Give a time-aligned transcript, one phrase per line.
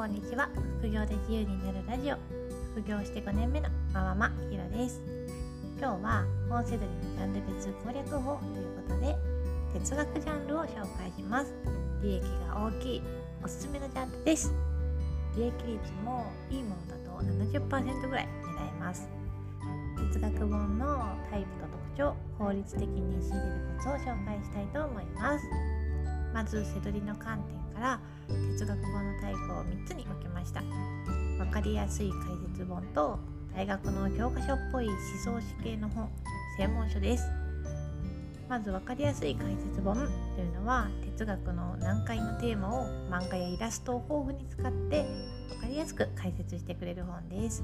[0.00, 0.48] こんにちは。
[0.78, 2.16] 副業で自由になるラジオ。
[2.72, 4.98] 副業して5年目のマママひろです。
[5.78, 9.14] 今日は本セドリのジャンル別攻略法ということで
[9.74, 11.52] 哲学ジャンルを紹介します。
[12.02, 13.02] 利益が大きい
[13.44, 14.54] おすすめのジャンルです。
[15.36, 19.06] 利益率もいいものだと70%ぐらい狙えます。
[20.14, 25.44] 哲学本のタイプと特徴効率的に仕入れるコツを紹介したいと思います。
[26.32, 30.62] まず背取りの観点から哲学本のタイプを3つに分けました。
[31.38, 32.18] 分かりやすい解
[32.52, 33.18] 説本と
[33.54, 36.08] 大学の教科書っぽい思想史系の本
[36.56, 37.24] 専門書です。
[38.48, 40.02] まず分かりやすい解説本と
[40.40, 45.06] いうのは哲学の難解のテーマを漫画やイラストを豊富に使って
[45.50, 47.62] 分かりやすく解説してくれる本です。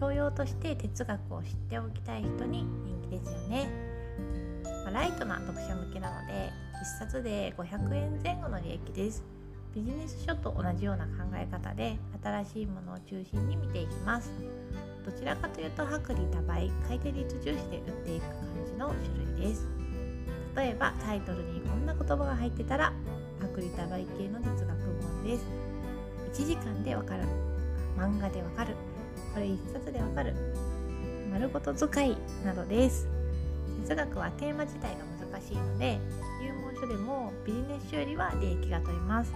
[0.00, 3.68] 教養として哲学を知っておきたい人に人気ですよね、
[4.84, 6.52] まあ、ライトな読者向けなので
[6.82, 9.24] 1冊で500円前後の利益です。
[9.74, 14.30] ビジネス書と同じような考え方で新しいものを中心に見ていきます。
[15.04, 18.36] どちらかというと薄利多売回転率重視で売っていく感
[18.66, 19.66] じの種類です。
[20.54, 22.92] 例えばタイトルにこんな言葉が入ってたら
[23.40, 25.44] 薄利多売系の哲学本です。
[26.32, 27.24] 1時間でわかる。
[27.98, 28.74] 漫画でわかる。
[29.32, 30.34] これ1冊でわかる。
[31.32, 33.13] 丸ごと使いなどです。
[33.92, 35.98] 学はテーマ自体が難しいので
[36.40, 39.32] 入門書でもビジネス書よりは利益が取れます。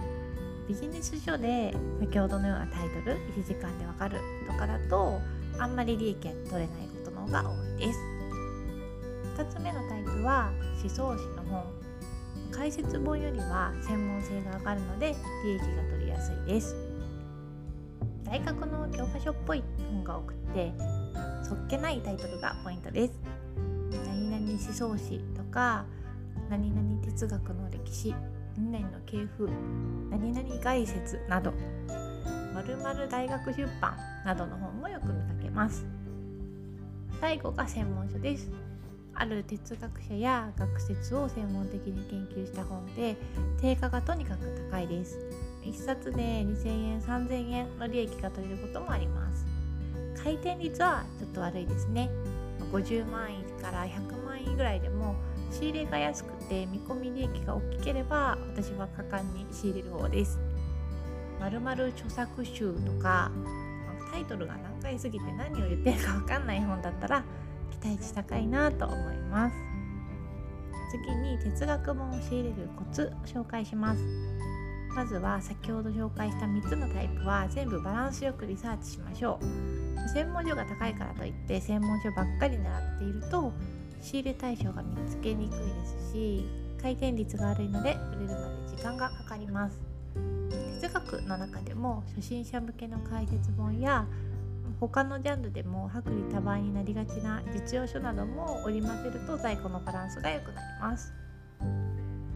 [0.69, 5.19] ビジネス書で先ほどのようなタイトル1時間でわかるとかだと
[5.57, 6.67] あんまり利益が取れない
[7.03, 7.99] ことの方が多いです。
[9.35, 11.63] 2つ目のタイプは思想史の本。
[12.51, 16.75] 解説本よりは専門性が上がるので利益が取りやすいです。
[18.23, 20.71] 大学の教科書っぽい本が多くて
[21.43, 23.13] そっけないタイトルがポイントです。
[24.49, 25.85] 々思想史とか
[26.49, 28.15] 何々哲学の歴史
[28.57, 29.49] 何々の系譜
[30.09, 31.53] 何々概説など
[32.53, 35.85] まるまる大学出版などの本もよく見かけます。
[37.21, 38.49] 最後が専門書です。
[39.13, 43.17] ある哲学者や学説を専門的に研究した本で
[43.61, 45.19] 定価がとにかく高いです。
[45.63, 49.45] 1冊で2000円3000円の利益が取れることもあります。
[50.21, 52.09] 回転率はちょっと悪いですね。
[52.71, 55.15] 50万円から100万円ぐらいでも
[55.51, 60.39] 仕入れが安くて見込み利益が大きければ私は果敢に仕入れる方です。
[61.39, 63.31] まるまる著作集とか
[64.11, 67.23] タイトルが難解すぎて何を言ってるか分かんない本だったら
[67.81, 69.55] 期待値高いなと思います。
[70.91, 74.03] 次に哲学本を仕入れるコツを紹介します。
[74.95, 80.09] まずは先ほど紹介した3つのタイプは全部バランスよくリサーチしましょう。
[80.09, 83.53] 専門書が高いからといって専門書ばっかり習っていると
[84.01, 86.45] 仕入れ対象が見つけにくいですし
[86.81, 89.79] 回転率が悪いので売れるまで時間がかかります。
[90.81, 94.07] 哲学の中でも初心者向けの解説本や
[94.79, 101.13] 他のジャンルでも薄利多売になりがちな実用書なども織り交ぜると在庫のバランスが良くなります。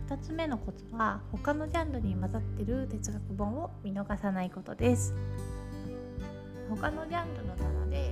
[0.09, 5.13] 2つ目のコツは他のジャンルに混ざってる哲学本を見逃さないことです。
[6.69, 8.02] 他のジャンルの棚で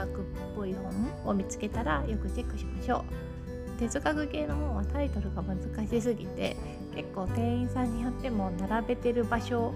[0.00, 0.24] 学っ
[0.56, 3.04] ぽい本を見つけたらよくチェックしましょ
[3.76, 3.78] う。
[3.78, 6.56] 哲学系の本はタイトルが難しすぎて
[6.94, 9.72] 結構店員さんによっても並べてる場所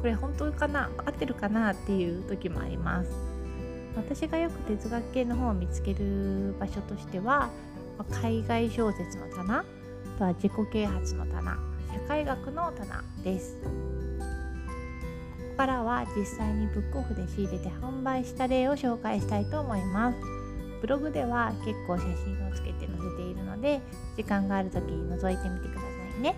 [0.00, 0.90] これ本当かな？
[1.04, 1.72] 合ってるかな？
[1.72, 3.10] っていう時もあります。
[3.94, 7.50] 私がよく哲学系の本を見つける場所としては
[8.22, 9.64] 海外小説の棚あ
[10.18, 11.58] とは自己啓発の棚
[11.92, 13.58] 社会学の棚です。
[15.52, 20.18] からは実際にブックオフで仕入れて販売した例を紹介したいと思います。
[20.80, 23.80] ブログでは結構写真をつけて載せているので
[24.16, 25.86] 時間がある時に覗いてみてくださ
[26.18, 26.36] いね。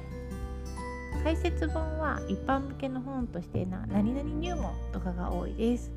[1.22, 5.90] 解説本は一般向けの本としてな何々入門とかが多いです。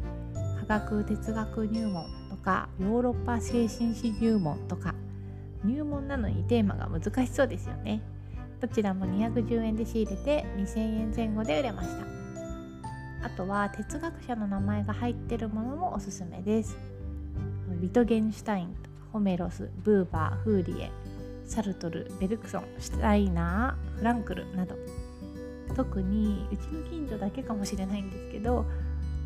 [0.61, 4.95] 科学哲学入門とかヨーロッパ精神史入門とか。
[5.65, 8.01] 入門なのにテーマが難しそうですよね。
[8.61, 12.16] どちらも210円で仕入れて2000円前後で売れました。
[13.27, 16.77] あとは哲学者の名前が入ってるものもおすすめです。
[17.81, 18.73] ビトゲンシュタイン
[19.11, 20.91] ホメロスブーバーフーリエ
[21.45, 24.75] サルトルベルクソンシュタイナーフランクルなど。
[25.75, 28.65] 特にうちの近所だけかもしれないんですけど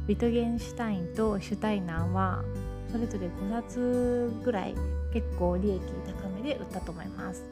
[0.07, 2.43] ビトゲンシュタインとシュタイナーは
[2.91, 4.73] それぞれ5冊ぐらい
[5.13, 5.79] 結構利益
[6.23, 7.45] 高めで売ったと思います。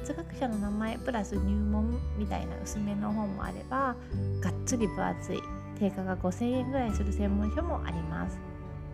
[0.00, 3.96] 哲学者の名前プラス入門みたいな薄めの本もあれば
[4.42, 5.40] がっつり分厚い
[5.78, 8.38] 定価が5000円ぐらいする専門書もあります。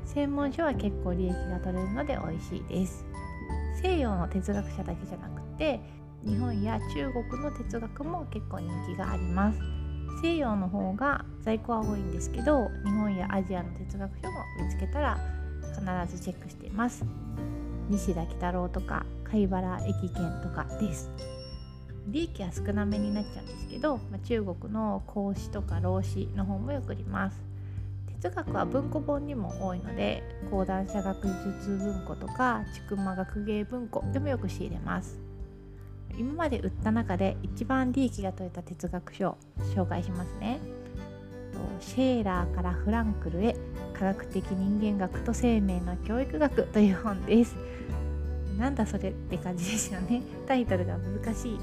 [0.04, 3.04] 専門書は結構利益が取れるので美味しいです。
[3.82, 5.80] 西洋の哲学者だけじゃなくて
[6.24, 9.58] 日本や中国の哲学も結構人気があります。
[10.22, 15.18] 西洋の方が在庫は多いんですけど日本やアジアの哲学書も見つけたら
[15.74, 17.04] 必ずチェックしています。
[17.92, 21.10] 西田喜太郎とか貝原駅券とかです。
[22.08, 27.38] 利益は少なめになっちゃうんですけど、まあ、中国の孔子とか老子の本もよくります。
[28.22, 35.20] 哲学は文庫本にも多いので講談社学術文庫とか千曲学芸文庫でもよく仕入れます。
[36.16, 39.36] 今まで売った中で一番利益が取れた哲学書を
[39.74, 40.60] 紹介しますね。
[41.80, 43.56] シェーラーからフランクルへ
[43.92, 47.56] 科学的人間学と生命の教育学という本です。
[48.58, 50.22] なんだそれって感じですよね。
[50.46, 51.60] タイトルが難しい。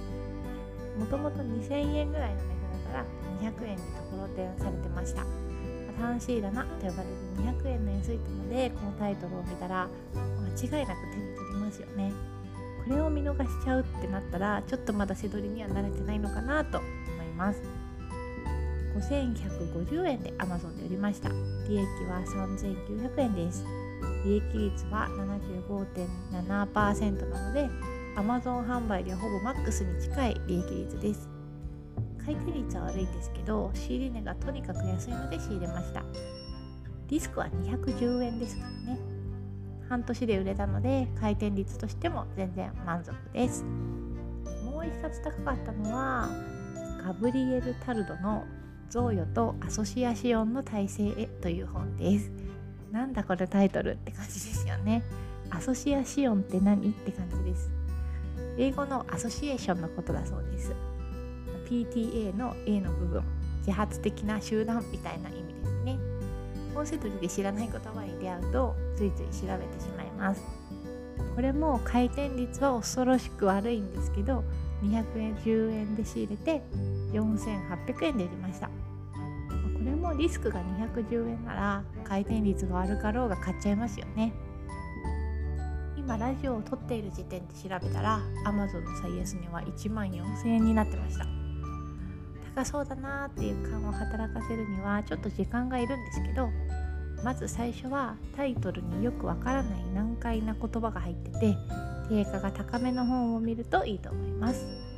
[0.99, 2.43] もともと2000円ぐらいの値
[2.83, 3.05] 札から
[3.41, 5.21] 200円にところてんされてました。
[5.21, 9.89] ファンシーだなと呼ばれる200円の安いのでこのタイトルを見たら
[10.69, 12.13] 間違いなく手に取りますよね。
[12.85, 16.87] これを見逃しちゃうってなったらちょっとまだ背取りには慣れてないのかなと思
[17.23, 17.78] います。
[18.99, 21.29] 5150円で Amazon で売りました。
[21.67, 23.65] 利益は3900円です。
[24.25, 25.07] 利益率は
[25.69, 27.69] 75.7%なので
[28.17, 31.29] Amazon 販売ではほぼマックスに近い利益率です。
[32.25, 36.03] 買い手率は悪いんですけど仕入れ値がとにかく安いので仕入れました。
[37.07, 38.99] リスクは210円ですからね。
[39.87, 43.63] 半年で売れたので回転率としても全然満足です。
[44.63, 46.29] もう一冊高かったのは
[47.03, 48.43] ガブリエル・タルドの
[48.89, 52.31] 「贈与とアソシアシオンの体制へ」という本です。
[52.91, 55.03] なんだこれタイトルって感じですよね。
[55.51, 57.69] アソシアシオンって何って感じです。
[58.57, 60.73] 英語のアソシエーションのことだそうです。
[61.69, 63.23] PTA の A の部分
[63.59, 65.99] 自発的な集団みたいな意味ですね。
[66.73, 70.41] 本セドリで知らない言葉に出会うとついつい調べてしまいます。
[71.35, 74.43] これも回転率は恐ろしく悪いんですけど
[74.83, 76.61] 210円で仕入れて
[77.11, 78.67] 4800円で売りました。
[78.67, 78.73] こ
[79.83, 84.33] れもリスクが210円なら回転率が悪かろうが買っちゃいますよね。
[85.97, 91.25] 今ラジオを撮っている時点で調べたら Amazon の最安値は1万4000円になってました。
[92.55, 96.49] 高そうだなっていう感を働かせるにはちょっと時間がいるんですけど
[97.23, 101.55] まず最初はタイトルによくわからない難解な言葉が入ってて
[102.09, 104.88] 定価が高めの本を見るといいと思います。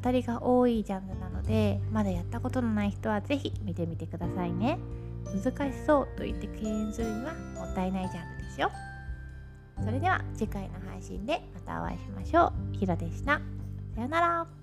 [0.00, 4.78] 当たりが多いジャンルなのでまだやったことのない人は是非見てみてくださいね。
[5.26, 8.70] 難しそうと言って敬遠するにはもったいないジャンルですよ。
[9.84, 12.76] それでは次回の配信でまたお会いしましょう。
[12.76, 13.40] ひろでした。
[13.94, 14.59] さようなら。